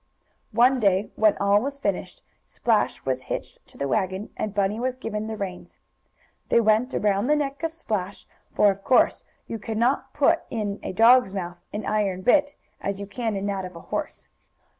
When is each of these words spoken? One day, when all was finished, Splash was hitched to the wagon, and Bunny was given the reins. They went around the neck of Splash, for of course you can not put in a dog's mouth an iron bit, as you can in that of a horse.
One 0.51 0.79
day, 0.79 1.11
when 1.15 1.37
all 1.37 1.61
was 1.61 1.77
finished, 1.77 2.23
Splash 2.43 3.05
was 3.05 3.21
hitched 3.21 3.59
to 3.67 3.77
the 3.77 3.87
wagon, 3.87 4.31
and 4.35 4.51
Bunny 4.51 4.79
was 4.79 4.95
given 4.95 5.27
the 5.27 5.37
reins. 5.37 5.77
They 6.49 6.59
went 6.59 6.91
around 6.95 7.27
the 7.27 7.35
neck 7.35 7.61
of 7.61 7.71
Splash, 7.71 8.25
for 8.51 8.71
of 8.71 8.83
course 8.83 9.23
you 9.45 9.59
can 9.59 9.77
not 9.77 10.11
put 10.11 10.41
in 10.49 10.79
a 10.81 10.91
dog's 10.91 11.35
mouth 11.35 11.59
an 11.71 11.85
iron 11.85 12.23
bit, 12.23 12.55
as 12.81 12.99
you 12.99 13.05
can 13.05 13.35
in 13.35 13.45
that 13.45 13.63
of 13.63 13.75
a 13.75 13.79
horse. 13.93 14.29